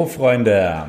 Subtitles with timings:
[0.00, 0.86] So, Freunde,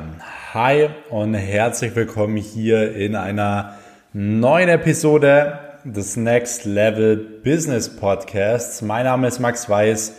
[0.54, 3.74] hi und herzlich willkommen hier in einer
[4.14, 8.80] neuen Episode des Next Level Business Podcasts.
[8.80, 10.14] Mein Name ist Max Weiß,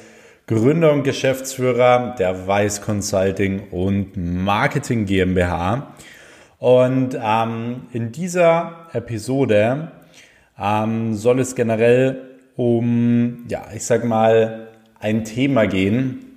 [0.45, 5.95] Gründer und Geschäftsführer der Weiß Consulting und Marketing GmbH.
[6.59, 9.91] Und ähm, in dieser Episode
[10.61, 12.21] ähm, soll es generell
[12.55, 14.67] um, ja, ich sag mal,
[14.99, 16.32] ein Thema gehen,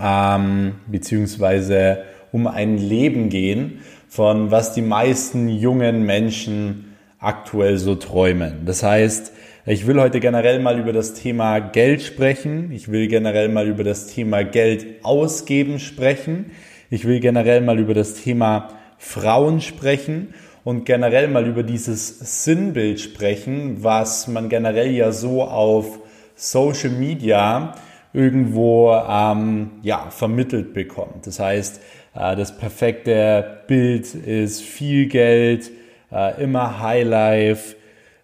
[0.00, 8.64] ähm, beziehungsweise um ein Leben gehen, von was die meisten jungen Menschen aktuell so träumen.
[8.66, 9.32] Das heißt,
[9.64, 12.72] ich will heute generell mal über das Thema Geld sprechen.
[12.72, 16.50] Ich will generell mal über das Thema Geld ausgeben sprechen.
[16.90, 23.00] Ich will generell mal über das Thema Frauen sprechen und generell mal über dieses Sinnbild
[23.00, 26.00] sprechen, was man generell ja so auf
[26.34, 27.74] Social Media
[28.12, 31.26] irgendwo ähm, ja, vermittelt bekommt.
[31.26, 31.80] Das heißt,
[32.14, 35.70] äh, das perfekte Bild ist viel Geld,
[36.10, 37.76] äh, immer Highlife,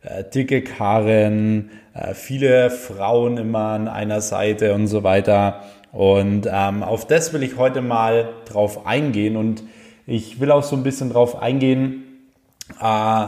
[0.03, 5.63] äh, dicke Karren, äh, viele Frauen immer an einer Seite und so weiter.
[5.93, 9.63] Und ähm, auf das will ich heute mal drauf eingehen und
[10.07, 12.05] ich will auch so ein bisschen drauf eingehen,
[12.81, 13.27] äh,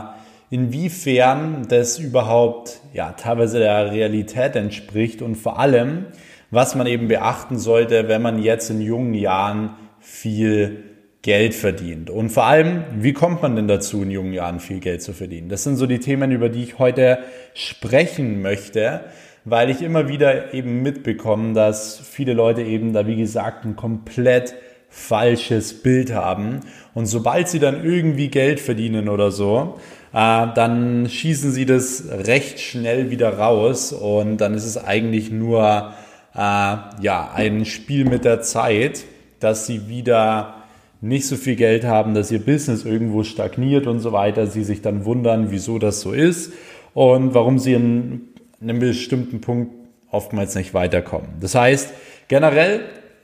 [0.51, 6.05] inwiefern das überhaupt ja teilweise der Realität entspricht und vor allem,
[6.51, 10.83] was man eben beachten sollte, wenn man jetzt in jungen Jahren viel
[11.21, 12.09] Geld verdient.
[12.09, 15.49] Und vor allem, wie kommt man denn dazu, in jungen Jahren viel Geld zu verdienen?
[15.49, 17.19] Das sind so die Themen, über die ich heute
[17.53, 19.01] sprechen möchte,
[19.45, 24.55] weil ich immer wieder eben mitbekomme, dass viele Leute eben da, wie gesagt, ein komplett
[24.89, 26.61] falsches Bild haben.
[26.93, 29.79] Und sobald sie dann irgendwie Geld verdienen oder so,
[30.13, 35.93] äh, dann schießen sie das recht schnell wieder raus und dann ist es eigentlich nur
[36.33, 39.03] äh, ja, ein Spiel mit der Zeit,
[39.39, 40.55] dass sie wieder
[41.01, 44.81] nicht so viel Geld haben, dass ihr Business irgendwo stagniert und so weiter, sie sich
[44.81, 46.53] dann wundern, wieso das so ist
[46.93, 48.29] und warum sie in
[48.61, 49.73] einem bestimmten Punkt
[50.11, 51.29] oftmals nicht weiterkommen.
[51.39, 51.91] Das heißt,
[52.27, 52.81] generell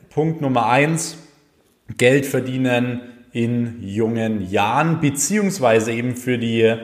[0.10, 1.18] Punkt Nummer eins,
[1.98, 3.02] Geld verdienen
[3.32, 6.76] in jungen Jahren, beziehungsweise eben für die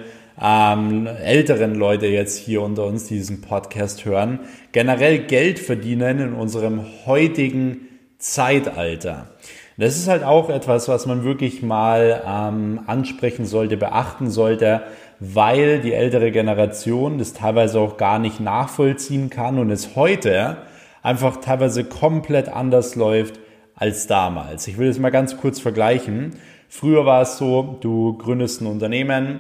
[0.42, 4.40] ähm, älteren Leute jetzt hier unter uns, die diesen Podcast hören,
[4.72, 9.28] generell Geld verdienen in unserem heutigen Zeitalter.
[9.78, 14.84] Das ist halt auch etwas, was man wirklich mal ähm, ansprechen sollte, beachten sollte,
[15.20, 20.58] weil die ältere Generation das teilweise auch gar nicht nachvollziehen kann und es heute
[21.02, 23.40] einfach teilweise komplett anders läuft
[23.76, 24.68] als damals.
[24.68, 26.36] Ich will es mal ganz kurz vergleichen.
[26.70, 29.40] Früher war es so, du gründest ein Unternehmen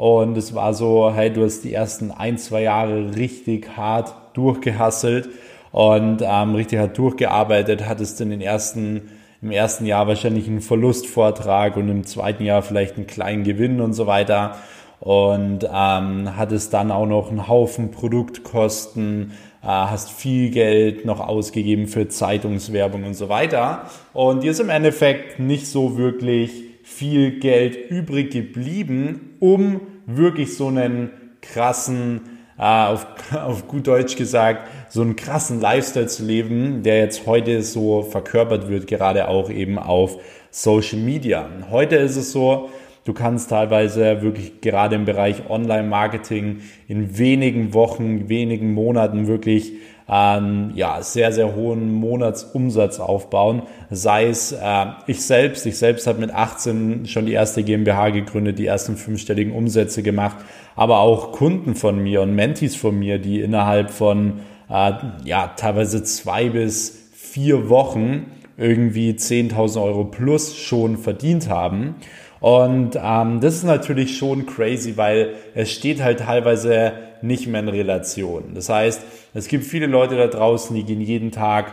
[0.00, 5.28] und es war so, hey, du hast die ersten ein, zwei Jahre richtig hart durchgehasselt
[5.72, 9.10] und ähm, richtig hart durchgearbeitet, hattest in den ersten,
[9.42, 13.92] im ersten Jahr wahrscheinlich einen Verlustvortrag und im zweiten Jahr vielleicht einen kleinen Gewinn und
[13.92, 14.56] so weiter
[15.00, 19.32] und ähm, hattest dann auch noch einen Haufen Produktkosten,
[19.62, 23.82] äh, hast viel Geld noch ausgegeben für Zeitungswerbung und so weiter
[24.14, 26.52] und dir ist im Endeffekt nicht so wirklich
[26.84, 31.10] viel Geld übrig geblieben, um wirklich so einen
[31.42, 37.26] krassen, äh, auf, auf gut Deutsch gesagt, so einen krassen Lifestyle zu leben, der jetzt
[37.26, 40.16] heute so verkörpert wird, gerade auch eben auf
[40.50, 41.48] Social Media.
[41.70, 42.70] Heute ist es so,
[43.04, 49.72] Du kannst teilweise wirklich gerade im Bereich Online-Marketing in wenigen Wochen, wenigen Monaten wirklich
[50.10, 53.62] ähm, ja, sehr, sehr hohen Monatsumsatz aufbauen.
[53.90, 58.58] Sei es äh, ich selbst, ich selbst habe mit 18 schon die erste GmbH gegründet,
[58.58, 60.38] die ersten fünfstelligen Umsätze gemacht,
[60.74, 64.92] aber auch Kunden von mir und Mentis von mir, die innerhalb von äh,
[65.24, 71.94] ja, teilweise zwei bis vier Wochen irgendwie 10.000 Euro plus schon verdient haben.
[72.40, 76.92] Und ähm, das ist natürlich schon crazy, weil es steht halt teilweise
[77.22, 78.54] nicht mehr in Relation.
[78.54, 79.02] Das heißt,
[79.34, 81.72] es gibt viele Leute da draußen, die gehen jeden Tag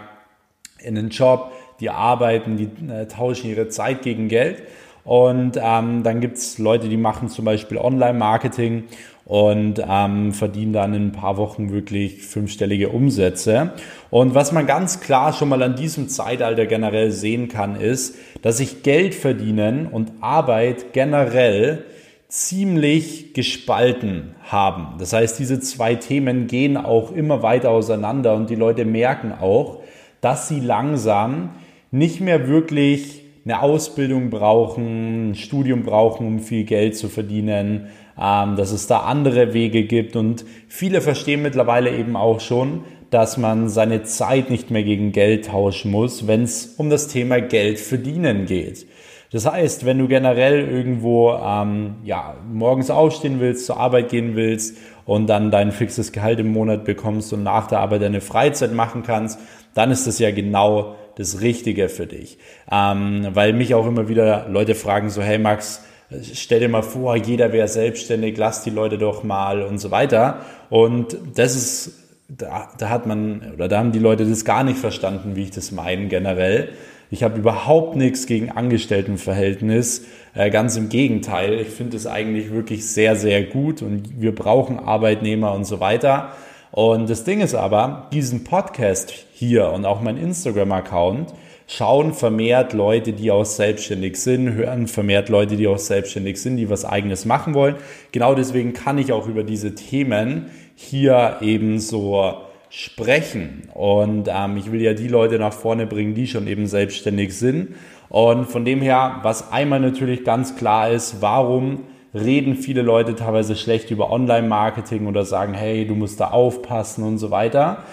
[0.80, 4.64] in den Job, die arbeiten, die äh, tauschen ihre Zeit gegen Geld.
[5.06, 8.84] Und ähm, dann gibt's Leute, die machen zum Beispiel Online-Marketing
[9.28, 13.74] und ähm, verdienen dann in ein paar Wochen wirklich fünfstellige Umsätze.
[14.10, 18.58] Und was man ganz klar schon mal an diesem Zeitalter generell sehen kann, ist, dass
[18.58, 21.84] sich Geld verdienen und Arbeit generell
[22.30, 24.98] ziemlich gespalten haben.
[24.98, 29.82] Das heißt, diese zwei Themen gehen auch immer weiter auseinander und die Leute merken auch,
[30.22, 31.50] dass sie langsam
[31.92, 37.88] nicht mehr wirklich eine Ausbildung brauchen, ein Studium brauchen, um viel Geld zu verdienen,
[38.18, 43.70] dass es da andere Wege gibt und viele verstehen mittlerweile eben auch schon, dass man
[43.70, 48.46] seine Zeit nicht mehr gegen Geld tauschen muss, wenn es um das Thema Geld verdienen
[48.46, 48.86] geht.
[49.32, 54.78] Das heißt, wenn du generell irgendwo ähm, ja, morgens aufstehen willst, zur Arbeit gehen willst
[55.06, 59.04] und dann dein fixes Gehalt im Monat bekommst und nach der Arbeit deine Freizeit machen
[59.04, 59.40] kannst,
[59.74, 62.38] dann ist das ja genau das Richtige für dich.
[62.72, 65.84] Ähm, weil mich auch immer wieder Leute fragen so, hey Max,
[66.34, 70.42] stell dir mal vor, jeder wäre selbstständig, lass die Leute doch mal und so weiter.
[70.70, 71.92] Und das ist,
[72.30, 75.52] da, da hat man, oder da haben die Leute das gar nicht verstanden, wie ich
[75.52, 76.70] das meine generell.
[77.10, 80.06] Ich habe überhaupt nichts gegen Angestelltenverhältnis.
[80.34, 81.54] Äh, ganz im Gegenteil.
[81.60, 86.34] Ich finde es eigentlich wirklich sehr, sehr gut und wir brauchen Arbeitnehmer und so weiter.
[86.72, 91.34] Und das Ding ist aber, diesen Podcast hier und auch mein Instagram-Account
[91.68, 96.70] schauen vermehrt Leute, die auch selbstständig sind, hören vermehrt Leute, die auch selbstständig sind, die
[96.70, 97.76] was eigenes machen wollen.
[98.12, 102.36] Genau deswegen kann ich auch über diese Themen hier eben so
[102.70, 103.70] sprechen.
[103.74, 107.76] Und ähm, ich will ja die Leute nach vorne bringen, die schon eben selbstständig sind.
[108.10, 111.84] Und von dem her, was einmal natürlich ganz klar ist, warum
[112.14, 117.18] reden viele Leute teilweise schlecht über Online-Marketing oder sagen, hey, du musst da aufpassen und
[117.18, 117.84] so weiter.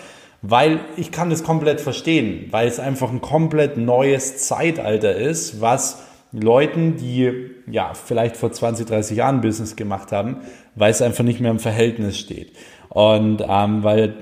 [0.46, 6.02] Weil ich kann das komplett verstehen, weil es einfach ein komplett neues Zeitalter ist, was
[6.32, 10.42] Leuten, die ja vielleicht vor 20, 30 Jahren Business gemacht haben,
[10.74, 12.52] weil es einfach nicht mehr im Verhältnis steht.
[12.90, 14.16] Und ähm, weil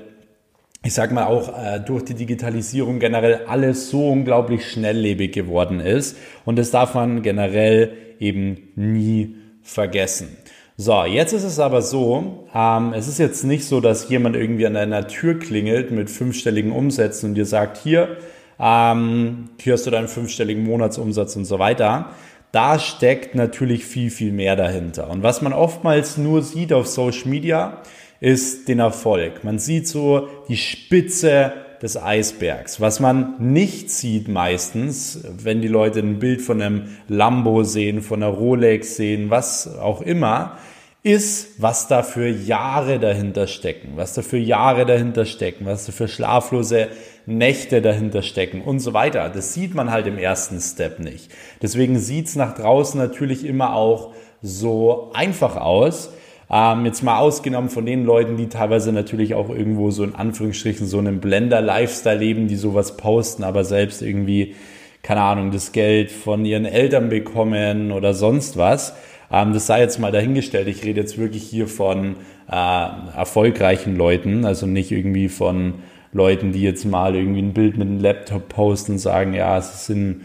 [0.81, 6.15] ich sag mal auch äh, durch die Digitalisierung generell alles so unglaublich schnelllebig geworden ist
[6.45, 10.37] und das darf man generell eben nie vergessen.
[10.75, 14.65] So, jetzt ist es aber so, ähm, es ist jetzt nicht so, dass jemand irgendwie
[14.65, 18.17] an deiner Tür klingelt mit fünfstelligen Umsätzen und dir sagt, hier,
[18.59, 22.09] ähm, hier hast du deinen fünfstelligen Monatsumsatz und so weiter.
[22.51, 25.11] Da steckt natürlich viel, viel mehr dahinter.
[25.11, 27.81] Und was man oftmals nur sieht auf Social Media,
[28.19, 29.43] ist den Erfolg.
[29.43, 32.79] Man sieht so die Spitze des Eisbergs.
[32.79, 38.23] Was man nicht sieht meistens, wenn die Leute ein Bild von einem Lambo sehen, von
[38.23, 40.57] einer Rolex sehen, was auch immer,
[41.03, 45.91] ist, was da für Jahre dahinter stecken, was da für Jahre dahinter stecken, was da
[45.91, 46.87] für schlaflose
[47.25, 49.29] Nächte dahinter stecken und so weiter.
[49.29, 51.29] Das sieht man halt im ersten Step nicht.
[51.61, 56.11] Deswegen sieht's nach draußen natürlich immer auch so einfach aus.
[56.55, 60.85] Ähm, jetzt mal ausgenommen von den Leuten, die teilweise natürlich auch irgendwo so in Anführungsstrichen
[60.85, 64.53] so einen Blender-Lifestyle leben, die sowas posten, aber selbst irgendwie,
[65.01, 68.93] keine Ahnung, das Geld von ihren Eltern bekommen oder sonst was.
[69.31, 70.67] Ähm, das sei jetzt mal dahingestellt.
[70.67, 72.17] Ich rede jetzt wirklich hier von
[72.47, 75.79] äh, erfolgreichen Leuten, also nicht irgendwie von
[76.11, 79.87] Leuten, die jetzt mal irgendwie ein Bild mit einem Laptop posten und sagen, ja, es
[79.87, 80.21] sind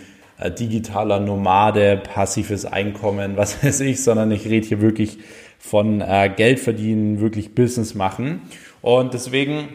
[0.60, 5.18] digitaler Nomade, passives Einkommen, was weiß ich, sondern ich rede hier wirklich
[5.58, 8.42] von äh, Geld verdienen, wirklich Business machen.
[8.80, 9.68] Und deswegen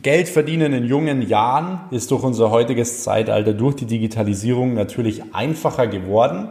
[0.00, 5.86] Geld verdienen in jungen Jahren ist durch unser heutiges Zeitalter, durch die Digitalisierung natürlich einfacher
[5.86, 6.48] geworden.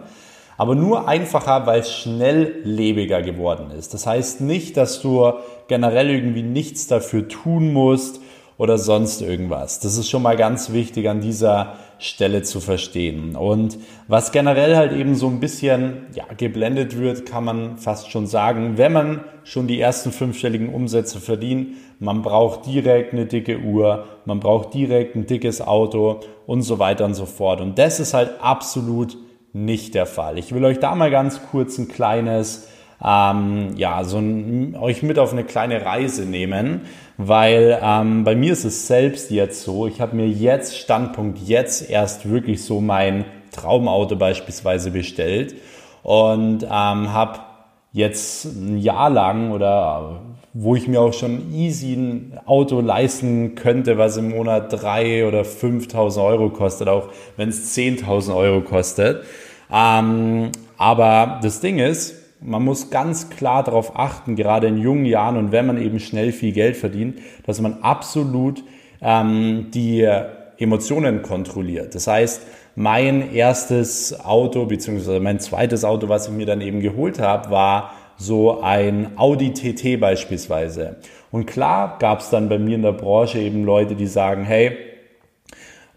[0.57, 3.95] Aber nur einfacher, weil es schnelllebiger geworden ist.
[3.95, 5.33] Das heißt nicht, dass du
[5.67, 8.21] generell irgendwie nichts dafür tun musst
[8.57, 9.79] oder sonst irgendwas.
[9.79, 13.35] Das ist schon mal ganz wichtig an dieser Stelle zu verstehen.
[13.35, 13.77] Und
[14.07, 18.77] was generell halt eben so ein bisschen ja, geblendet wird, kann man fast schon sagen,
[18.77, 24.39] wenn man schon die ersten fünfstelligen Umsätze verdient, man braucht direkt eine dicke Uhr, man
[24.39, 27.61] braucht direkt ein dickes Auto und so weiter und so fort.
[27.61, 29.17] Und das ist halt absolut
[29.53, 30.37] nicht der Fall.
[30.37, 32.67] Ich will euch da mal ganz kurz ein kleines
[33.03, 36.81] ähm, ja, so ein, euch mit auf eine kleine Reise nehmen,
[37.17, 41.89] weil ähm, bei mir ist es selbst jetzt so, ich habe mir jetzt, Standpunkt jetzt
[41.89, 45.55] erst wirklich so mein Traumauto beispielsweise bestellt
[46.03, 46.69] und ähm,
[47.13, 47.39] habe
[47.91, 50.21] jetzt ein Jahr lang oder
[50.53, 55.41] wo ich mir auch schon easy ein Auto leisten könnte, was im Monat drei oder
[55.41, 59.23] 5.000 Euro kostet, auch wenn es 10.000 Euro kostet.
[59.71, 65.37] Ähm, aber das Ding ist, man muss ganz klar darauf achten, gerade in jungen Jahren
[65.37, 68.63] und wenn man eben schnell viel Geld verdient, dass man absolut
[69.01, 70.07] ähm, die
[70.57, 71.95] Emotionen kontrolliert.
[71.95, 72.41] Das heißt,
[72.75, 77.91] mein erstes Auto beziehungsweise mein zweites Auto, was ich mir dann eben geholt habe, war
[78.17, 80.97] so ein Audi TT beispielsweise.
[81.31, 84.77] Und klar gab es dann bei mir in der Branche eben Leute, die sagen, hey,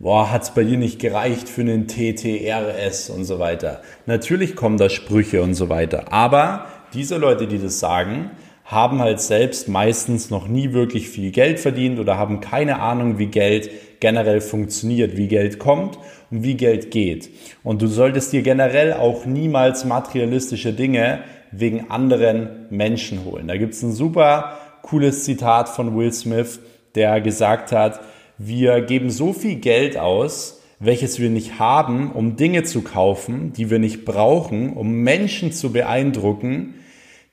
[0.04, 3.80] boah, hat's bei dir nicht gereicht für einen TTRS und so weiter.
[4.04, 6.12] Natürlich kommen da Sprüche und so weiter.
[6.12, 8.30] Aber diese Leute, die das sagen,
[8.66, 13.28] haben halt selbst meistens noch nie wirklich viel Geld verdient oder haben keine Ahnung, wie
[13.28, 13.70] Geld
[14.00, 15.99] generell funktioniert, wie Geld kommt
[16.30, 17.30] und wie Geld geht.
[17.62, 21.20] Und du solltest dir generell auch niemals materialistische Dinge
[21.50, 23.49] wegen anderen Menschen holen.
[23.49, 26.61] Da gibt's ein super cooles Zitat von Will Smith,
[26.94, 28.00] der gesagt hat,
[28.38, 33.71] wir geben so viel Geld aus, welches wir nicht haben, um Dinge zu kaufen, die
[33.71, 36.75] wir nicht brauchen, um Menschen zu beeindrucken,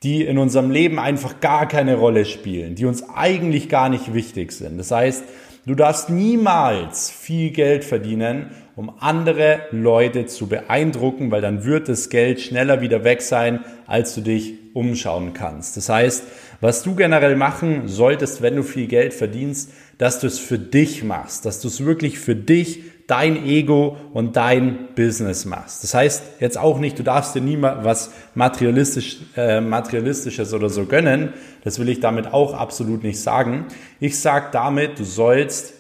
[0.04, 4.52] die in unserem Leben einfach gar keine Rolle spielen, die uns eigentlich gar nicht wichtig
[4.52, 4.78] sind.
[4.78, 5.24] Das heißt,
[5.66, 12.10] du darfst niemals viel Geld verdienen, um andere Leute zu beeindrucken, weil dann wird das
[12.10, 15.78] Geld schneller wieder weg sein, als du dich umschauen kannst.
[15.78, 16.24] Das heißt,
[16.62, 21.04] was du generell machen solltest, wenn du viel Geld verdienst, dass du es für dich
[21.04, 25.84] machst, dass du es wirklich für dich dein Ego und dein Business machst.
[25.84, 30.70] Das heißt jetzt auch nicht, du darfst dir nie mal was materialistisch, äh, materialistisches oder
[30.70, 31.34] so gönnen.
[31.64, 33.66] Das will ich damit auch absolut nicht sagen.
[34.00, 35.76] Ich sage damit, du sollst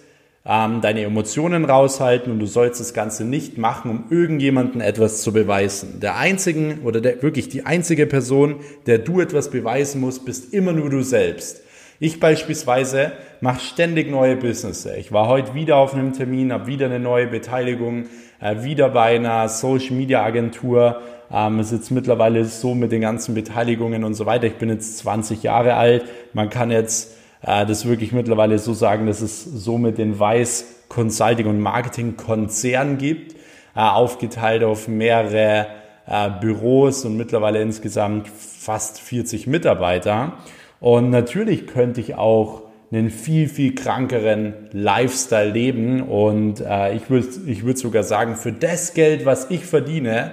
[0.45, 5.33] ähm, deine Emotionen raushalten und du sollst das Ganze nicht machen, um irgendjemanden etwas zu
[5.33, 5.99] beweisen.
[5.99, 10.73] Der einzigen oder der, wirklich die einzige Person, der du etwas beweisen musst, bist immer
[10.73, 11.60] nur du selbst.
[12.03, 14.87] Ich beispielsweise mache ständig neue Business.
[14.87, 18.05] Ich war heute wieder auf einem Termin, habe wieder eine neue Beteiligung,
[18.39, 20.99] äh, wieder bei einer Social Media Agentur.
[21.31, 24.47] Ähm, es ist jetzt mittlerweile so mit den ganzen Beteiligungen und so weiter.
[24.47, 26.05] Ich bin jetzt 20 Jahre alt.
[26.33, 30.85] Man kann jetzt äh, das wirklich mittlerweile so sagen, dass es so mit den Weiß
[30.89, 33.33] Consulting und Marketing Konzern gibt,
[33.75, 35.67] äh, aufgeteilt auf mehrere
[36.07, 40.39] äh, Büros und mittlerweile insgesamt fast 40 Mitarbeiter.
[40.81, 46.01] Und natürlich könnte ich auch einen viel, viel krankeren Lifestyle leben.
[46.01, 50.31] Und äh, ich würde ich würd sogar sagen, für das Geld, was ich verdiene,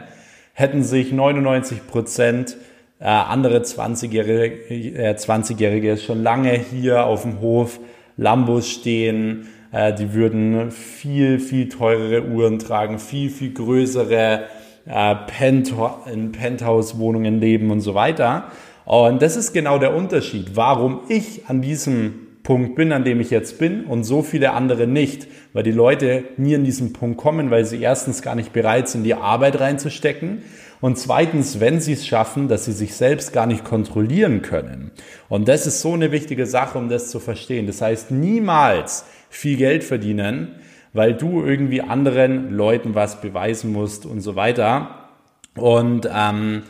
[0.54, 2.56] hätten sich 99 Prozent
[2.98, 7.78] äh, andere 20-Jährige äh, 20 schon lange hier auf dem Hof
[8.16, 9.48] Lambos stehen.
[9.70, 14.44] Äh, die würden viel, viel teurere Uhren tragen, viel, viel größere
[14.86, 18.50] äh, Penthouse-Wohnungen leben und so weiter.
[18.88, 23.28] Und das ist genau der Unterschied, warum ich an diesem Punkt bin, an dem ich
[23.28, 27.50] jetzt bin und so viele andere nicht, weil die Leute nie an diesen Punkt kommen,
[27.50, 30.40] weil sie erstens gar nicht bereit sind, die Arbeit reinzustecken
[30.80, 34.90] und zweitens, wenn sie es schaffen, dass sie sich selbst gar nicht kontrollieren können.
[35.28, 37.66] Und das ist so eine wichtige Sache, um das zu verstehen.
[37.66, 40.54] Das heißt, niemals viel Geld verdienen,
[40.94, 45.10] weil du irgendwie anderen Leuten was beweisen musst und so weiter.
[45.56, 46.62] Und ähm,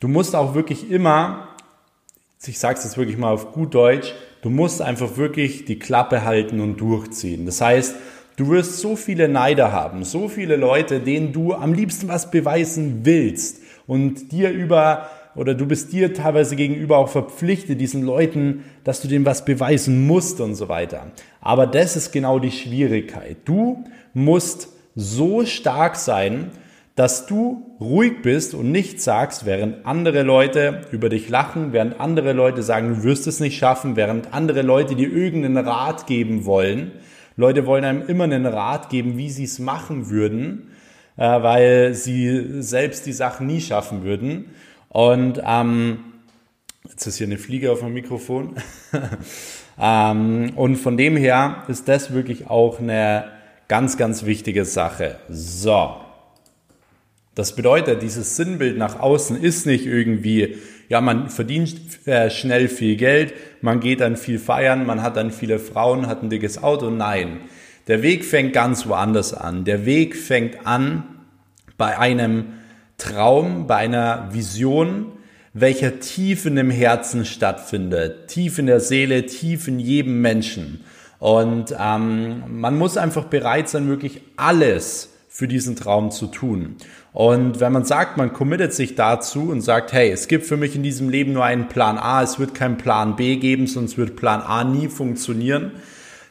[0.00, 1.45] du musst auch wirklich immer
[2.44, 6.24] ich sage es jetzt wirklich mal auf gut Deutsch, du musst einfach wirklich die Klappe
[6.24, 7.46] halten und durchziehen.
[7.46, 7.96] Das heißt,
[8.36, 13.00] du wirst so viele Neider haben, so viele Leute, denen du am liebsten was beweisen
[13.04, 19.02] willst und dir über oder du bist dir teilweise gegenüber auch verpflichtet, diesen Leuten, dass
[19.02, 21.12] du denen was beweisen musst und so weiter.
[21.42, 23.36] Aber das ist genau die Schwierigkeit.
[23.44, 26.50] Du musst so stark sein,
[26.96, 32.32] dass du ruhig bist und nichts sagst, während andere Leute über dich lachen, während andere
[32.32, 36.92] Leute sagen, du wirst es nicht schaffen, während andere Leute dir irgendeinen Rat geben wollen.
[37.36, 40.70] Leute wollen einem immer einen Rat geben, wie sie es machen würden,
[41.18, 44.46] äh, weil sie selbst die Sachen nie schaffen würden.
[44.88, 45.98] Und ähm,
[46.88, 48.56] jetzt ist hier eine Fliege auf dem Mikrofon.
[49.78, 53.24] ähm, und von dem her ist das wirklich auch eine
[53.68, 55.16] ganz, ganz wichtige Sache.
[55.28, 56.05] So.
[57.36, 60.56] Das bedeutet, dieses Sinnbild nach außen ist nicht irgendwie,
[60.88, 65.30] ja, man verdient äh, schnell viel Geld, man geht dann viel feiern, man hat dann
[65.30, 66.88] viele Frauen, hat ein dickes Auto.
[66.88, 67.40] Nein,
[67.88, 69.66] der Weg fängt ganz woanders an.
[69.66, 71.04] Der Weg fängt an
[71.76, 72.54] bei einem
[72.96, 75.12] Traum, bei einer Vision,
[75.52, 80.84] welcher tief in dem Herzen stattfindet, tief in der Seele, tief in jedem Menschen.
[81.18, 86.76] Und ähm, man muss einfach bereit sein, wirklich alles für diesen Traum zu tun.
[87.16, 90.76] Und wenn man sagt, man committet sich dazu und sagt, hey, es gibt für mich
[90.76, 94.16] in diesem Leben nur einen Plan A, es wird keinen Plan B geben, sonst wird
[94.16, 95.72] Plan A nie funktionieren,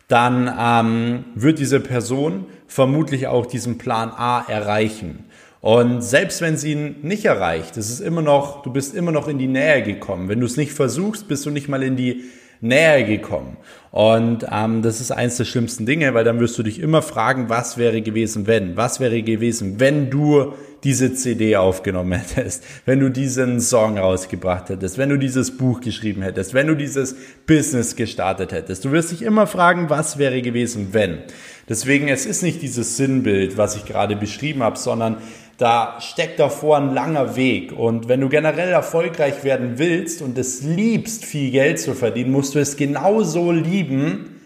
[0.07, 5.23] dann ähm, wird diese Person vermutlich auch diesen Plan A erreichen.
[5.59, 9.27] Und selbst wenn sie ihn nicht erreicht, es ist immer noch, du bist immer noch
[9.27, 10.29] in die Nähe gekommen.
[10.29, 12.25] Wenn du es nicht versuchst, bist du nicht mal in die
[12.61, 13.57] näher gekommen.
[13.91, 17.47] Und ähm, das ist eins der schlimmsten Dinge, weil dann wirst du dich immer fragen,
[17.47, 18.75] was wäre gewesen, wenn?
[18.75, 24.97] Was wäre gewesen, wenn du diese CD aufgenommen hättest, wenn du diesen Song rausgebracht hättest,
[24.97, 27.15] wenn du dieses Buch geschrieben hättest, wenn du dieses
[27.47, 28.85] Business gestartet hättest.
[28.85, 31.19] Du wirst dich immer fragen, was wäre gewesen, wenn.
[31.67, 35.17] Deswegen, es ist nicht dieses Sinnbild, was ich gerade beschrieben habe, sondern
[35.57, 37.71] da steckt davor ein langer Weg.
[37.71, 42.55] Und wenn du generell erfolgreich werden willst und es liebst, viel Geld zu verdienen, musst
[42.55, 44.41] du es genauso lieben,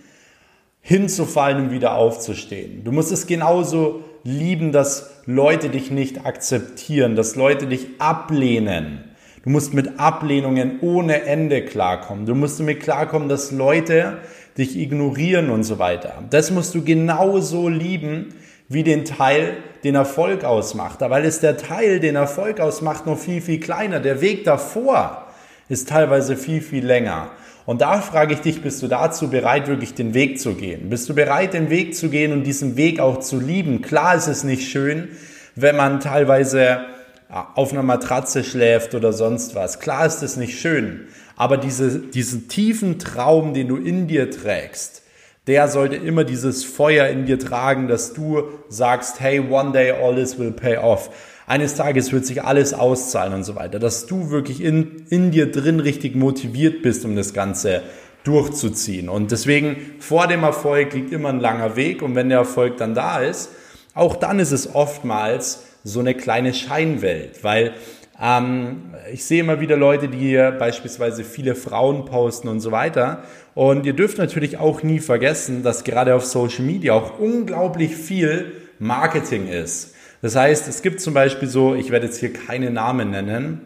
[0.81, 2.83] hinzufallen und wieder aufzustehen.
[2.83, 9.03] Du musst es genauso lieben, dass Leute dich nicht akzeptieren, dass Leute dich ablehnen.
[9.43, 12.25] Du musst mit Ablehnungen ohne Ende klarkommen.
[12.25, 14.17] Du musst damit klarkommen, dass Leute
[14.57, 16.23] dich ignorieren und so weiter.
[16.29, 18.33] Das musst du genauso lieben
[18.69, 21.01] wie den Teil, den Erfolg ausmacht.
[21.01, 23.99] Weil ist der Teil, den Erfolg ausmacht, noch viel, viel kleiner.
[23.99, 25.25] Der Weg davor
[25.67, 27.31] ist teilweise viel, viel länger.
[27.65, 30.89] Und da frage ich dich, bist du dazu bereit, wirklich den Weg zu gehen?
[30.89, 33.81] Bist du bereit, den Weg zu gehen und diesen Weg auch zu lieben?
[33.81, 35.09] Klar ist es nicht schön,
[35.55, 36.85] wenn man teilweise
[37.29, 39.79] auf einer Matratze schläft oder sonst was.
[39.79, 45.03] Klar ist es nicht schön, aber diese, diesen tiefen Traum, den du in dir trägst,
[45.49, 50.13] der sollte immer dieses Feuer in dir tragen, dass du sagst, hey, one day all
[50.13, 51.09] this will pay off.
[51.47, 55.51] Eines Tages wird sich alles auszahlen und so weiter, dass du wirklich in, in dir
[55.51, 57.81] drin richtig motiviert bist, um das Ganze
[58.23, 59.09] durchzuziehen.
[59.09, 62.93] Und deswegen vor dem Erfolg liegt immer ein langer Weg und wenn der Erfolg dann
[62.93, 63.49] da ist,
[63.95, 67.73] auch dann ist es oftmals so eine kleine Scheinwelt, weil
[68.21, 73.23] ähm, ich sehe immer wieder Leute, die beispielsweise viele Frauen posten und so weiter.
[73.55, 78.51] Und ihr dürft natürlich auch nie vergessen, dass gerade auf Social Media auch unglaublich viel
[78.79, 79.95] Marketing ist.
[80.21, 83.61] Das heißt, es gibt zum Beispiel so, ich werde jetzt hier keine Namen nennen,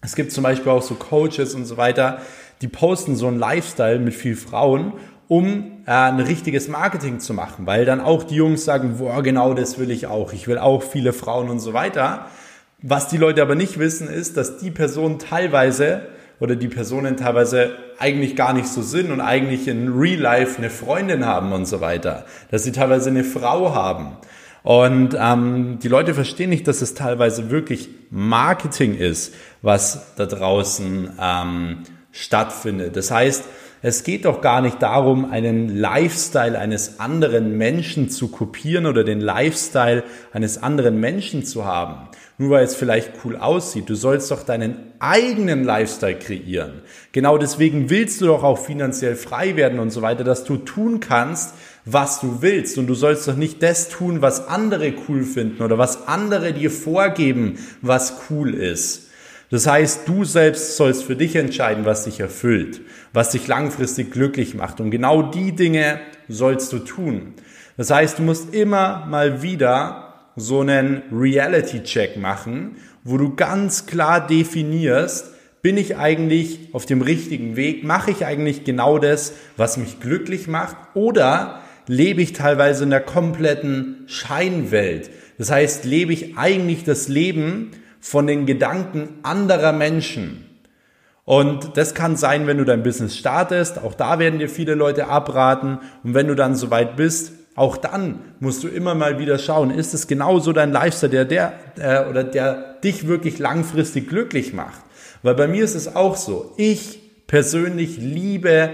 [0.00, 2.20] es gibt zum Beispiel auch so Coaches und so weiter,
[2.62, 4.92] die posten so einen Lifestyle mit viel Frauen
[5.28, 9.54] um äh, ein richtiges Marketing zu machen, weil dann auch die Jungs sagen, boah, genau
[9.54, 12.26] das will ich auch, ich will auch viele Frauen und so weiter.
[12.80, 16.02] Was die Leute aber nicht wissen, ist, dass die Personen teilweise
[16.38, 20.70] oder die Personen teilweise eigentlich gar nicht so sind und eigentlich in Real Life eine
[20.70, 24.16] Freundin haben und so weiter, dass sie teilweise eine Frau haben.
[24.62, 31.10] Und ähm, die Leute verstehen nicht, dass es teilweise wirklich Marketing ist, was da draußen
[31.20, 31.78] ähm,
[32.12, 32.94] stattfindet.
[32.94, 33.44] Das heißt,
[33.80, 39.20] es geht doch gar nicht darum, einen Lifestyle eines anderen Menschen zu kopieren oder den
[39.20, 42.08] Lifestyle eines anderen Menschen zu haben.
[42.38, 43.88] Nur weil es vielleicht cool aussieht.
[43.88, 46.82] Du sollst doch deinen eigenen Lifestyle kreieren.
[47.12, 51.00] Genau deswegen willst du doch auch finanziell frei werden und so weiter, dass du tun
[51.00, 51.54] kannst,
[51.84, 52.78] was du willst.
[52.78, 56.70] Und du sollst doch nicht das tun, was andere cool finden oder was andere dir
[56.70, 59.07] vorgeben, was cool ist.
[59.50, 62.82] Das heißt, du selbst sollst für dich entscheiden, was dich erfüllt,
[63.12, 64.80] was dich langfristig glücklich macht.
[64.80, 67.34] Und genau die Dinge sollst du tun.
[67.78, 74.26] Das heißt, du musst immer mal wieder so einen Reality-Check machen, wo du ganz klar
[74.26, 75.32] definierst,
[75.62, 77.84] bin ich eigentlich auf dem richtigen Weg?
[77.84, 80.76] Mache ich eigentlich genau das, was mich glücklich macht?
[80.94, 85.10] Oder lebe ich teilweise in der kompletten Scheinwelt?
[85.38, 90.44] Das heißt, lebe ich eigentlich das Leben, von den Gedanken anderer Menschen.
[91.24, 93.78] Und das kann sein, wenn du dein Business startest.
[93.78, 95.78] Auch da werden dir viele Leute abraten.
[96.02, 99.92] Und wenn du dann soweit bist, auch dann musst du immer mal wieder schauen, ist
[99.92, 104.80] es genauso dein Lifestyle, der, der äh, oder der dich wirklich langfristig glücklich macht?
[105.22, 106.54] Weil bei mir ist es auch so.
[106.56, 108.70] Ich persönlich liebe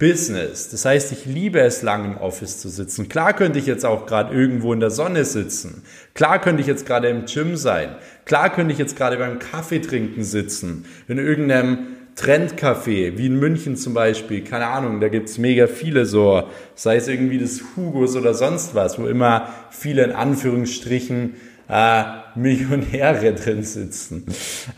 [0.00, 0.70] Business.
[0.70, 3.08] Das heißt, ich liebe es, lang im Office zu sitzen.
[3.08, 5.82] Klar könnte ich jetzt auch gerade irgendwo in der Sonne sitzen.
[6.14, 7.90] Klar könnte ich jetzt gerade im Gym sein.
[8.24, 10.86] Klar könnte ich jetzt gerade beim Kaffee trinken sitzen.
[11.06, 11.78] In irgendeinem
[12.16, 14.42] Trendcafé, wie in München zum Beispiel.
[14.42, 16.44] Keine Ahnung, da gibt's mega viele so.
[16.74, 21.34] Sei es irgendwie das Hugos oder sonst was, wo immer viele in Anführungsstrichen
[21.68, 22.04] äh,
[22.36, 24.24] Millionäre drin sitzen.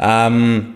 [0.00, 0.74] Ähm,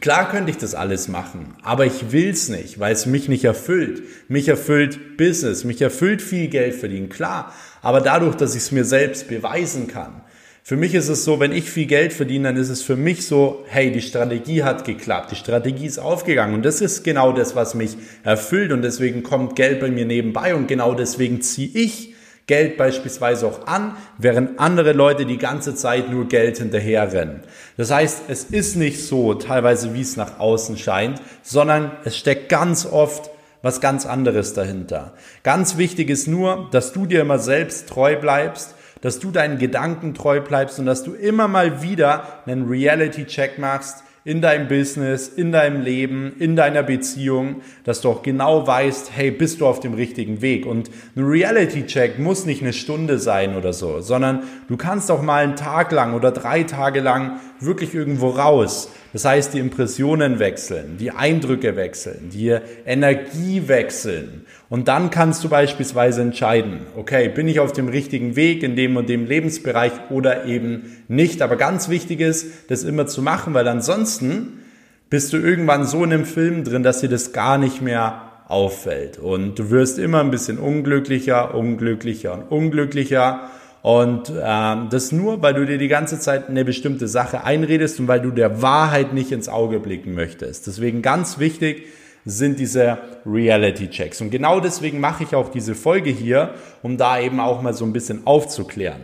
[0.00, 4.02] Klar könnte ich das alles machen, aber ich will's nicht, weil es mich nicht erfüllt.
[4.28, 7.52] Mich erfüllt Business, mich erfüllt viel Geld verdienen, klar.
[7.82, 10.22] Aber dadurch, dass ich es mir selbst beweisen kann.
[10.62, 13.26] Für mich ist es so, wenn ich viel Geld verdiene, dann ist es für mich
[13.26, 17.56] so, hey, die Strategie hat geklappt, die Strategie ist aufgegangen und das ist genau das,
[17.56, 22.14] was mich erfüllt und deswegen kommt Geld bei mir nebenbei und genau deswegen ziehe ich
[22.48, 27.42] Geld beispielsweise auch an, während andere Leute die ganze Zeit nur Geld hinterherrennen.
[27.76, 32.48] Das heißt, es ist nicht so teilweise, wie es nach außen scheint, sondern es steckt
[32.48, 33.30] ganz oft
[33.62, 35.12] was ganz anderes dahinter.
[35.42, 40.14] Ganz wichtig ist nur, dass du dir immer selbst treu bleibst, dass du deinen Gedanken
[40.14, 45.52] treu bleibst und dass du immer mal wieder einen Reality-Check machst, in deinem Business, in
[45.52, 49.94] deinem Leben, in deiner Beziehung, dass du auch genau weißt, hey, bist du auf dem
[49.94, 50.66] richtigen Weg?
[50.66, 55.42] Und ein Reality-Check muss nicht eine Stunde sein oder so, sondern du kannst auch mal
[55.42, 58.90] einen Tag lang oder drei Tage lang wirklich irgendwo raus.
[59.12, 64.44] Das heißt, die Impressionen wechseln, die Eindrücke wechseln, die Energie wechseln.
[64.68, 68.96] Und dann kannst du beispielsweise entscheiden, okay, bin ich auf dem richtigen Weg in dem
[68.96, 71.40] und dem Lebensbereich oder eben nicht.
[71.40, 74.60] Aber ganz wichtig ist, das immer zu machen, weil ansonsten
[75.08, 79.18] bist du irgendwann so in einem Film drin, dass dir das gar nicht mehr auffällt.
[79.18, 83.50] Und du wirst immer ein bisschen unglücklicher, unglücklicher und unglücklicher.
[83.82, 88.08] Und ähm, das nur, weil du dir die ganze Zeit eine bestimmte Sache einredest und
[88.08, 90.66] weil du der Wahrheit nicht ins Auge blicken möchtest.
[90.66, 91.86] Deswegen ganz wichtig
[92.24, 94.20] sind diese Reality-Checks.
[94.20, 97.84] Und genau deswegen mache ich auch diese Folge hier, um da eben auch mal so
[97.84, 99.00] ein bisschen aufzuklären.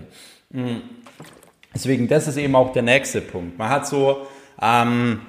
[0.50, 0.82] Mhm.
[1.74, 3.58] Deswegen, das ist eben auch der nächste Punkt.
[3.58, 4.26] Man hat so,
[4.60, 5.20] ähm,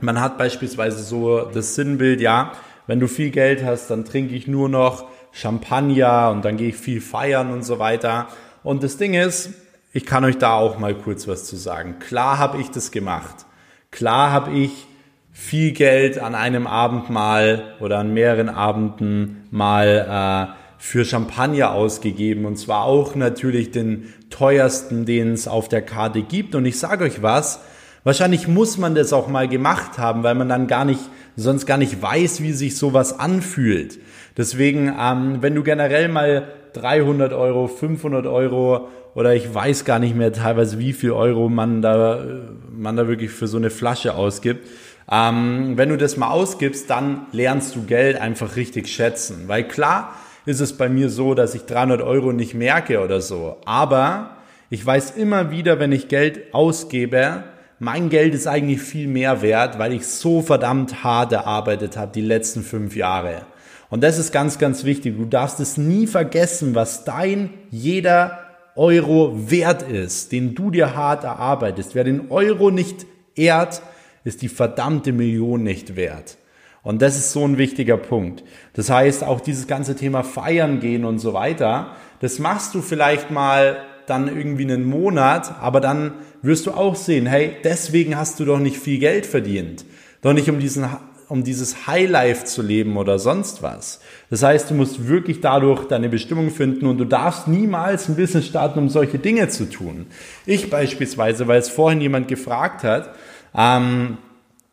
[0.00, 2.52] man hat beispielsweise so das Sinnbild, ja,
[2.86, 6.76] wenn du viel Geld hast, dann trinke ich nur noch Champagner und dann gehe ich
[6.76, 8.28] viel feiern und so weiter.
[8.66, 9.50] Und das Ding ist,
[9.92, 12.00] ich kann euch da auch mal kurz was zu sagen.
[12.00, 13.46] Klar habe ich das gemacht.
[13.92, 14.88] Klar habe ich
[15.30, 22.44] viel Geld an einem Abend mal oder an mehreren Abenden mal äh, für Champagner ausgegeben
[22.44, 26.56] und zwar auch natürlich den teuersten, den es auf der Karte gibt.
[26.56, 27.60] Und ich sage euch was,
[28.02, 31.02] wahrscheinlich muss man das auch mal gemacht haben, weil man dann gar nicht,
[31.36, 34.00] sonst gar nicht weiß, wie sich sowas anfühlt.
[34.36, 40.14] Deswegen, ähm, wenn du generell mal 300 Euro, 500 Euro oder ich weiß gar nicht
[40.14, 42.24] mehr teilweise, wie viel Euro man da,
[42.70, 44.68] man da wirklich für so eine Flasche ausgibt.
[45.10, 49.44] Ähm, wenn du das mal ausgibst, dann lernst du Geld einfach richtig schätzen.
[49.46, 53.56] Weil klar ist es bei mir so, dass ich 300 Euro nicht merke oder so.
[53.64, 54.36] Aber
[54.68, 57.44] ich weiß immer wieder, wenn ich Geld ausgebe,
[57.78, 62.22] mein Geld ist eigentlich viel mehr wert, weil ich so verdammt hart erarbeitet habe die
[62.22, 63.42] letzten fünf Jahre.
[63.88, 65.16] Und das ist ganz, ganz wichtig.
[65.16, 68.40] Du darfst es nie vergessen, was dein jeder
[68.74, 71.94] Euro wert ist, den du dir hart erarbeitest.
[71.94, 73.82] Wer den Euro nicht ehrt,
[74.24, 76.36] ist die verdammte Million nicht wert.
[76.82, 78.44] Und das ist so ein wichtiger Punkt.
[78.74, 83.30] Das heißt, auch dieses ganze Thema feiern gehen und so weiter, das machst du vielleicht
[83.30, 88.44] mal dann irgendwie einen Monat, aber dann wirst du auch sehen, hey, deswegen hast du
[88.44, 89.84] doch nicht viel Geld verdient.
[90.22, 90.86] Doch nicht um diesen
[91.28, 94.00] um dieses Highlife zu leben oder sonst was.
[94.30, 98.46] Das heißt, du musst wirklich dadurch deine Bestimmung finden und du darfst niemals ein Business
[98.46, 100.06] starten, um solche Dinge zu tun.
[100.46, 103.14] Ich beispielsweise, weil es vorhin jemand gefragt hat,
[103.56, 104.18] ähm,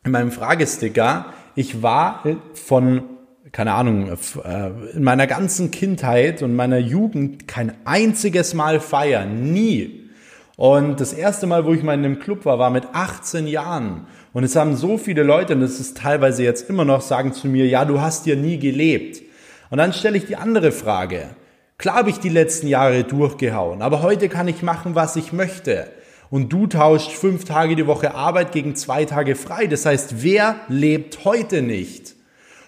[0.03, 3.03] in meinem Fragesticker, ich war von
[3.51, 4.09] keine Ahnung,
[4.43, 10.09] äh, in meiner ganzen Kindheit und meiner Jugend kein einziges Mal feiern, nie.
[10.55, 14.07] Und das erste Mal, wo ich mal in einem Club war, war mit 18 Jahren.
[14.33, 17.47] Und es haben so viele Leute, und das ist teilweise jetzt immer noch, sagen zu
[17.47, 19.21] mir, ja, du hast ja nie gelebt.
[19.69, 21.29] Und dann stelle ich die andere Frage.
[21.77, 25.87] Klar habe ich die letzten Jahre durchgehauen, aber heute kann ich machen, was ich möchte.
[26.31, 29.67] Und du tauscht fünf Tage die Woche Arbeit gegen zwei Tage frei.
[29.67, 32.15] Das heißt, wer lebt heute nicht?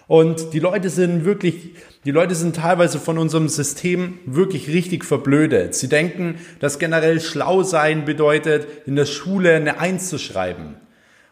[0.06, 1.70] Und die Leute sind wirklich,
[2.04, 5.74] die Leute sind teilweise von unserem System wirklich richtig verblödet.
[5.74, 10.76] Sie denken, dass generell schlau sein bedeutet, in der Schule eine Eins zu schreiben.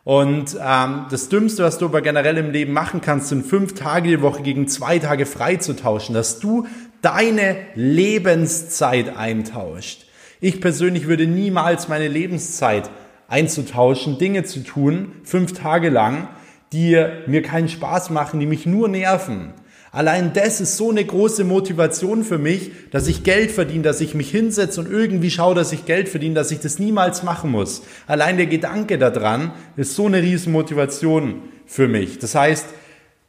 [0.04, 4.10] Und ähm, das Dümmste, was du aber generell im Leben machen kannst, sind fünf Tage
[4.10, 6.66] die Woche gegen zwei Tage frei zu tauschen, dass du
[7.00, 10.04] deine Lebenszeit eintauscht.
[10.40, 12.90] Ich persönlich würde niemals meine Lebenszeit
[13.28, 16.28] einzutauschen, Dinge zu tun, fünf Tage lang,
[16.74, 19.54] die mir keinen Spaß machen, die mich nur nerven.
[19.94, 24.16] Allein das ist so eine große Motivation für mich, dass ich Geld verdiene, dass ich
[24.16, 27.82] mich hinsetze und irgendwie schaue, dass ich Geld verdiene, dass ich das niemals machen muss.
[28.08, 32.18] Allein der Gedanke daran ist so eine riesen Motivation für mich.
[32.18, 32.66] Das heißt,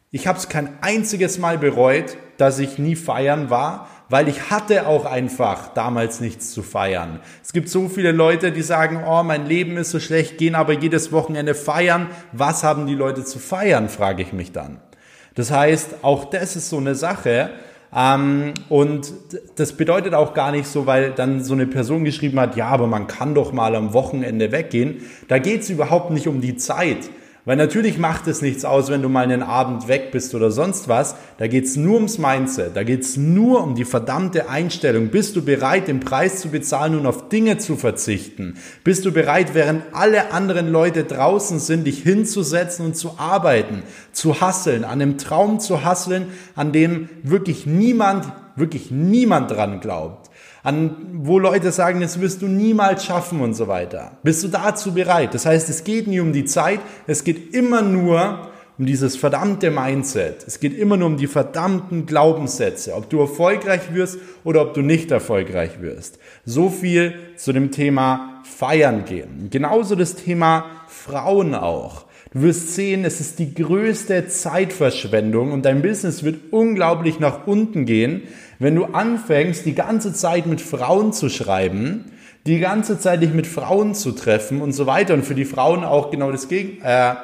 [0.10, 4.88] ich habe es kein einziges Mal bereut, dass ich nie feiern war, weil ich hatte
[4.88, 7.20] auch einfach damals nichts zu feiern.
[7.44, 10.74] Es gibt so viele Leute, die sagen, oh, mein Leben ist so schlecht, gehen aber
[10.74, 12.08] jedes Wochenende feiern.
[12.32, 14.80] Was haben die Leute zu feiern, frage ich mich dann.
[15.36, 17.52] Das heißt, auch das ist so eine Sache.
[17.96, 19.14] Ähm, und
[19.56, 22.88] das bedeutet auch gar nicht so, weil dann so eine Person geschrieben hat, ja, aber
[22.88, 25.04] man kann doch mal am Wochenende weggehen.
[25.28, 27.10] Da geht es überhaupt nicht um die Zeit.
[27.46, 30.88] Weil natürlich macht es nichts aus, wenn du mal einen Abend weg bist oder sonst
[30.88, 31.16] was.
[31.38, 32.76] Da geht's nur ums Mindset.
[32.76, 35.10] Da geht's nur um die verdammte Einstellung.
[35.10, 38.56] Bist du bereit, den Preis zu bezahlen und auf Dinge zu verzichten?
[38.84, 44.42] Bist du bereit, während alle anderen Leute draußen sind, dich hinzusetzen und zu arbeiten, zu
[44.42, 50.25] hasseln, an einem Traum zu hasseln, an dem wirklich niemand, wirklich niemand dran glaubt?
[50.66, 54.18] An wo Leute sagen, das wirst du niemals schaffen und so weiter.
[54.24, 55.34] Bist du dazu bereit?
[55.34, 59.72] Das heißt, es geht nie um die Zeit, es geht immer nur um dieses verdammte
[59.72, 60.44] Mindset.
[60.46, 64.82] Es geht immer nur um die verdammten Glaubenssätze, ob du erfolgreich wirst oder ob du
[64.82, 66.20] nicht erfolgreich wirst.
[66.46, 69.48] So viel zu dem Thema Feiern gehen.
[69.52, 72.06] Genauso das Thema Frauen auch.
[72.34, 77.86] Du wirst sehen, es ist die größte Zeitverschwendung und dein Business wird unglaublich nach unten
[77.86, 78.24] gehen,
[78.60, 82.06] wenn du anfängst, die ganze Zeit mit Frauen zu schreiben,
[82.46, 85.84] die ganze Zeit dich mit Frauen zu treffen und so weiter und für die Frauen
[85.84, 87.16] auch genau das Gegen äh,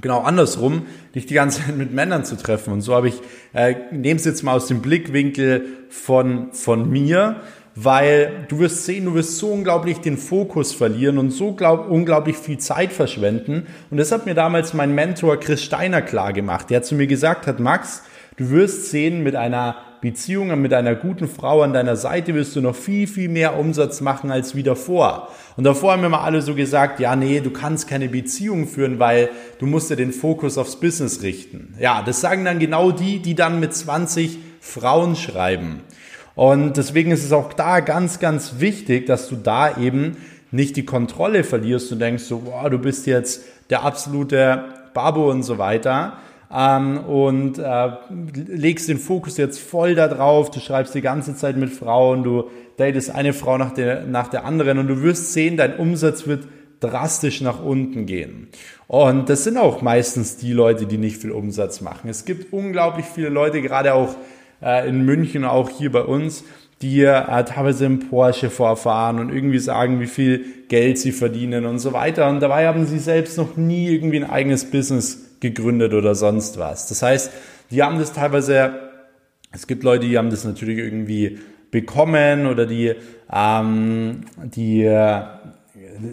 [0.00, 2.72] genau andersrum, dich die ganze Zeit mit Männern zu treffen.
[2.72, 3.20] Und so habe ich,
[3.52, 7.40] äh, nehme es jetzt mal aus dem Blickwinkel von, von mir
[7.76, 12.36] weil du wirst sehen, du wirst so unglaublich den Fokus verlieren und so glaub, unglaublich
[12.36, 13.66] viel Zeit verschwenden.
[13.90, 16.70] Und das hat mir damals mein Mentor Chris Steiner klar gemacht.
[16.70, 18.02] Der zu mir gesagt hat, Max,
[18.36, 22.60] du wirst sehen, mit einer Beziehung mit einer guten Frau an deiner Seite wirst du
[22.60, 25.30] noch viel, viel mehr Umsatz machen als wie davor.
[25.56, 29.30] Und davor haben immer alle so gesagt, ja, nee, du kannst keine Beziehung führen, weil
[29.58, 31.74] du musst ja den Fokus aufs Business richten.
[31.80, 35.80] Ja, das sagen dann genau die, die dann mit 20 Frauen schreiben.
[36.34, 40.18] Und deswegen ist es auch da ganz, ganz wichtig, dass du da eben
[40.50, 45.44] nicht die Kontrolle verlierst und denkst so, boah, du bist jetzt der absolute Babo und
[45.44, 46.18] so weiter.
[46.54, 47.90] Ähm, und äh,
[48.46, 52.44] legst den Fokus jetzt voll da drauf, du schreibst die ganze Zeit mit Frauen, du
[52.76, 56.46] datest eine Frau nach der, nach der anderen und du wirst sehen, dein Umsatz wird
[56.78, 58.48] drastisch nach unten gehen.
[58.86, 62.08] Und das sind auch meistens die Leute, die nicht viel Umsatz machen.
[62.08, 64.14] Es gibt unglaublich viele Leute, gerade auch
[64.62, 66.44] äh, in München, auch hier bei uns,
[66.82, 71.78] die äh, teilweise im Porsche vorfahren und irgendwie sagen, wie viel Geld sie verdienen und
[71.78, 72.28] so weiter.
[72.28, 76.88] Und dabei haben sie selbst noch nie irgendwie ein eigenes Business gegründet oder sonst was.
[76.88, 77.30] Das heißt,
[77.70, 78.72] die haben das teilweise,
[79.52, 81.38] es gibt Leute, die haben das natürlich irgendwie
[81.70, 82.94] bekommen oder die,
[83.30, 85.22] ähm, die äh,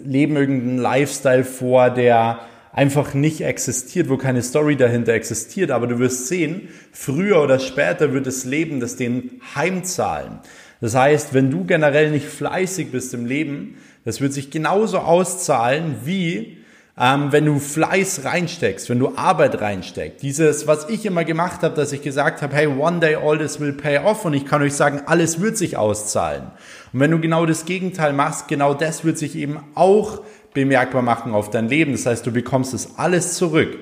[0.04, 2.40] leben irgendeinen Lifestyle vor, der
[2.72, 5.70] einfach nicht existiert, wo keine Story dahinter existiert.
[5.70, 10.40] Aber du wirst sehen, früher oder später wird das Leben das den heimzahlen.
[10.80, 15.96] Das heißt, wenn du generell nicht fleißig bist im Leben, das wird sich genauso auszahlen
[16.04, 16.58] wie
[17.02, 20.22] ähm, wenn du Fleiß reinsteckst, wenn du Arbeit reinsteckst.
[20.22, 23.58] Dieses, was ich immer gemacht habe, dass ich gesagt habe, hey, one day all this
[23.58, 26.52] will pay off und ich kann euch sagen, alles wird sich auszahlen.
[26.92, 30.22] Und wenn du genau das Gegenteil machst, genau das wird sich eben auch
[30.54, 31.90] bemerkbar machen auf dein Leben.
[31.90, 33.76] Das heißt, du bekommst es alles zurück.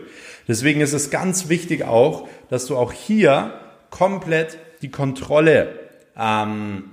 [0.48, 3.52] Deswegen ist es ganz wichtig auch, dass du auch hier
[3.90, 5.78] komplett die Kontrolle
[6.16, 6.84] ähm,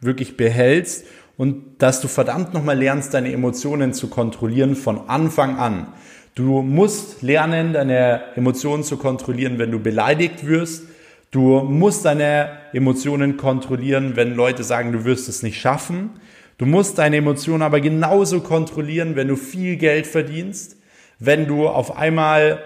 [0.00, 5.88] wirklich behältst und dass du verdammt nochmal lernst, deine Emotionen zu kontrollieren von Anfang an.
[6.34, 10.84] Du musst lernen, deine Emotionen zu kontrollieren, wenn du beleidigt wirst.
[11.30, 16.10] Du musst deine Emotionen kontrollieren, wenn Leute sagen, du wirst es nicht schaffen.
[16.58, 20.76] Du musst deine Emotionen aber genauso kontrollieren, wenn du viel Geld verdienst,
[21.18, 22.62] wenn du auf einmal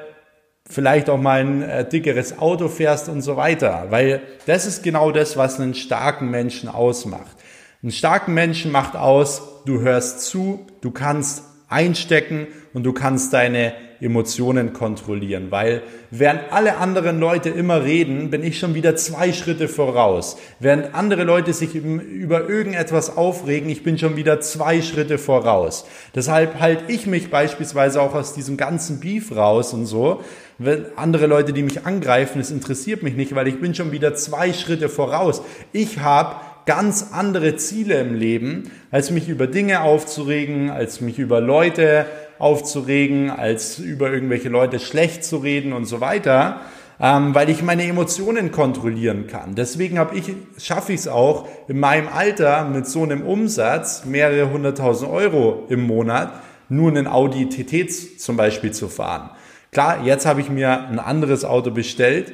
[0.68, 5.10] vielleicht auch mal ein äh, dickeres Auto fährst und so weiter, weil das ist genau
[5.10, 7.36] das, was einen starken Menschen ausmacht.
[7.82, 13.72] Einen starken Menschen macht aus, du hörst zu, du kannst einstecken und du kannst deine
[14.02, 19.66] Emotionen kontrollieren, weil während alle anderen Leute immer reden, bin ich schon wieder zwei Schritte
[19.66, 20.36] voraus.
[20.58, 25.86] Während andere Leute sich über irgendetwas aufregen, ich bin schon wieder zwei Schritte voraus.
[26.14, 30.22] Deshalb halte ich mich beispielsweise auch aus diesem ganzen Beef raus und so.
[30.58, 34.14] Wenn andere Leute, die mich angreifen, es interessiert mich nicht, weil ich bin schon wieder
[34.14, 35.40] zwei Schritte voraus.
[35.72, 36.36] Ich habe
[36.70, 42.06] ganz andere Ziele im Leben, als mich über Dinge aufzuregen, als mich über Leute
[42.38, 46.60] aufzuregen, als über irgendwelche Leute schlecht zu reden und so weiter,
[47.00, 49.56] ähm, weil ich meine Emotionen kontrollieren kann.
[49.56, 54.52] Deswegen habe ich, schaffe ich es auch in meinem Alter mit so einem Umsatz, mehrere
[54.52, 56.32] hunderttausend Euro im Monat,
[56.68, 59.30] nur einen Audi TT zum Beispiel zu fahren.
[59.72, 62.32] Klar, jetzt habe ich mir ein anderes Auto bestellt,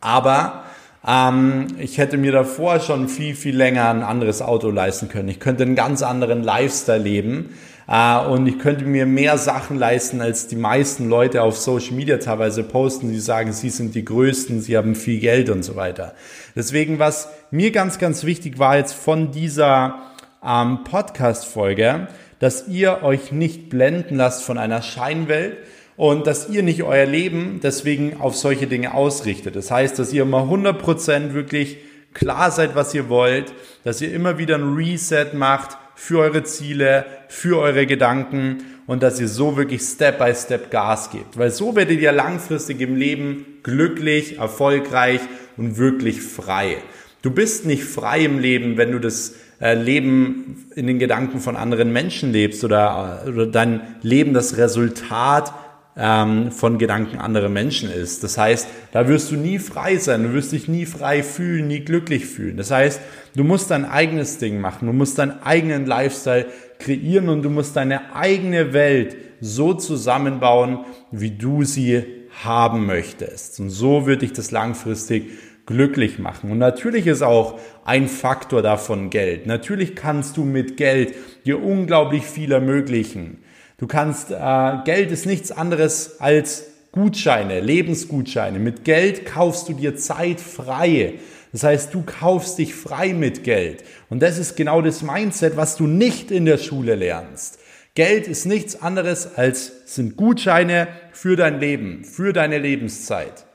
[0.00, 0.64] aber
[1.06, 5.28] ähm, ich hätte mir davor schon viel, viel länger ein anderes Auto leisten können.
[5.28, 7.50] Ich könnte einen ganz anderen Lifestyle leben.
[7.90, 12.18] Uh, und ich könnte mir mehr Sachen leisten, als die meisten Leute auf Social Media
[12.18, 13.08] teilweise posten.
[13.08, 16.12] Sie sagen, sie sind die Größten, sie haben viel Geld und so weiter.
[16.54, 20.02] Deswegen, was mir ganz, ganz wichtig war jetzt von dieser
[20.44, 22.08] ähm, Podcast-Folge,
[22.40, 25.56] dass ihr euch nicht blenden lasst von einer Scheinwelt,
[25.98, 29.56] und dass ihr nicht euer Leben deswegen auf solche Dinge ausrichtet.
[29.56, 31.78] Das heißt, dass ihr immer 100% wirklich
[32.14, 37.04] klar seid, was ihr wollt, dass ihr immer wieder ein Reset macht für eure Ziele,
[37.26, 41.36] für eure Gedanken und dass ihr so wirklich Step by Step Gas gebt.
[41.36, 45.20] Weil so werdet ihr langfristig im Leben glücklich, erfolgreich
[45.56, 46.76] und wirklich frei.
[47.22, 51.56] Du bist nicht frei im Leben, wenn du das äh, Leben in den Gedanken von
[51.56, 55.52] anderen Menschen lebst oder, oder dein Leben das Resultat
[55.96, 58.22] ähm, von Gedanken anderer Menschen ist.
[58.22, 61.80] Das heißt, da wirst du nie frei sein, du wirst dich nie frei fühlen, nie
[61.80, 62.56] glücklich fühlen.
[62.56, 63.00] Das heißt,
[63.34, 66.46] du musst dein eigenes Ding machen, du musst deinen eigenen Lifestyle
[66.78, 72.04] kreieren und du musst deine eigene Welt so zusammenbauen, wie du sie
[72.44, 73.58] haben möchtest.
[73.60, 75.30] Und so wird dich das langfristig
[75.66, 76.50] glücklich machen.
[76.50, 79.46] Und natürlich ist auch ein Faktor davon Geld.
[79.46, 83.38] Natürlich kannst du mit Geld dir unglaublich viel ermöglichen.
[83.78, 88.58] Du kannst, äh, Geld ist nichts anderes als Gutscheine, Lebensgutscheine.
[88.58, 91.14] Mit Geld kaufst du dir Zeit frei.
[91.52, 93.84] Das heißt, du kaufst dich frei mit Geld.
[94.10, 97.60] Und das ist genau das Mindset, was du nicht in der Schule lernst.
[97.94, 103.47] Geld ist nichts anderes als sind Gutscheine für dein Leben, für deine Lebenszeit.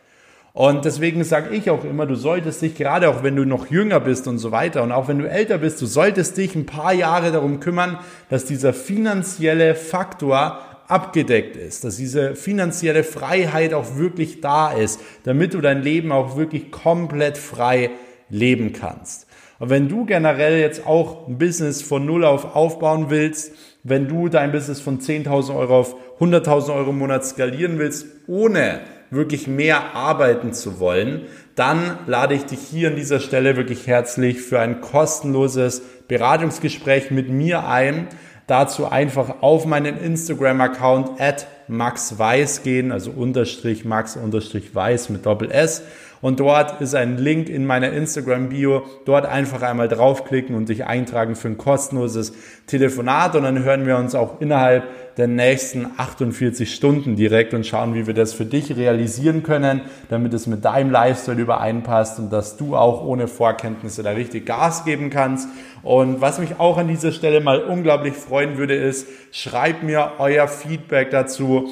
[0.54, 4.00] Und deswegen sage ich auch immer, du solltest dich, gerade auch wenn du noch jünger
[4.00, 6.94] bist und so weiter und auch wenn du älter bist, du solltest dich ein paar
[6.94, 7.98] Jahre darum kümmern,
[8.30, 15.56] dass dieser finanzielle Faktor abgedeckt ist, dass diese finanzielle Freiheit auch wirklich da ist, damit
[15.56, 17.90] du dein Leben auch wirklich komplett frei
[18.30, 19.26] leben kannst.
[19.58, 24.30] Und wenn du generell jetzt auch ein Business von Null auf aufbauen willst, wenn du
[24.30, 28.82] dein Business von 10.000 Euro auf 100.000 Euro im Monat skalieren willst, ohne
[29.14, 31.24] wirklich mehr arbeiten zu wollen,
[31.56, 37.30] dann lade ich dich hier an dieser Stelle wirklich herzlich für ein kostenloses Beratungsgespräch mit
[37.30, 38.08] mir ein.
[38.48, 45.50] Dazu einfach auf meinen Instagram-Account at maxweiss gehen, also unterstrich max unterstrich weiß mit Doppel
[45.50, 45.84] S
[46.24, 48.84] und dort ist ein Link in meiner Instagram-Bio.
[49.04, 52.32] Dort einfach einmal draufklicken und dich eintragen für ein kostenloses
[52.66, 53.36] Telefonat.
[53.36, 54.86] Und dann hören wir uns auch innerhalb
[55.18, 60.34] der nächsten 48 Stunden direkt und schauen, wie wir das für dich realisieren können, damit
[60.34, 65.10] es mit deinem Lifestyle übereinpasst und dass du auch ohne Vorkenntnisse da richtig Gas geben
[65.10, 65.50] kannst.
[65.82, 70.48] Und was mich auch an dieser Stelle mal unglaublich freuen würde, ist, schreibt mir euer
[70.48, 71.68] Feedback dazu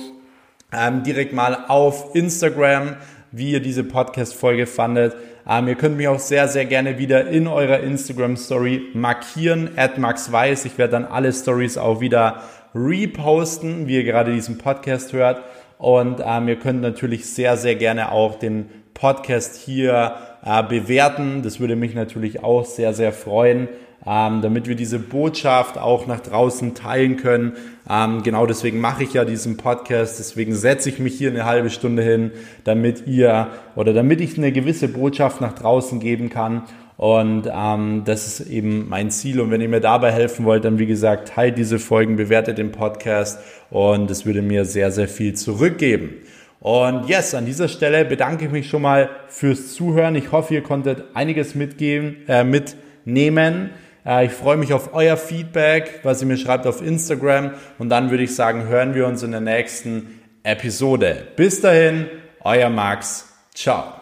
[0.74, 2.98] ähm, direkt mal auf Instagram
[3.32, 5.16] wie ihr diese Podcast-Folge fandet.
[5.50, 10.66] Ähm, ihr könnt mich auch sehr, sehr gerne wieder in eurer Instagram-Story markieren, at maxweiss.
[10.66, 12.44] Ich werde dann alle Stories auch wieder
[12.76, 15.42] reposten, wie ihr gerade diesen Podcast hört.
[15.78, 20.16] Und ähm, ihr könnt natürlich sehr, sehr gerne auch den Podcast hier
[20.46, 21.42] äh, bewerten.
[21.42, 23.70] Das würde mich natürlich auch sehr, sehr freuen
[24.06, 27.54] ähm, damit wir diese Botschaft auch nach draußen teilen können.
[27.90, 31.70] Ähm, genau deswegen mache ich ja diesen Podcast, deswegen setze ich mich hier eine halbe
[31.70, 32.32] Stunde hin,
[32.64, 36.64] damit ihr oder damit ich eine gewisse Botschaft nach draußen geben kann.
[36.98, 39.42] Und ähm, das ist eben mein Ziel.
[39.42, 42.72] Und wenn ihr mir dabei helfen wollt, dann wie gesagt, teilt diese Folgen, bewertet den
[42.72, 43.40] Podcast
[43.72, 46.12] und es würde mir sehr, sehr viel zurückgeben.
[46.60, 50.16] Und yes, an dieser Stelle bedanke ich mich schon mal fürs Zuhören.
[50.16, 53.72] Ich hoffe, ihr konntet einiges mitgeben, äh, mitnehmen.
[54.06, 57.52] Äh, ich freue mich auf euer Feedback, was ihr mir schreibt auf Instagram.
[57.80, 61.28] Und dann würde ich sagen, hören wir uns in der nächsten Episode.
[61.36, 62.08] Bis dahin,
[62.44, 63.28] euer Max.
[63.54, 64.01] Ciao.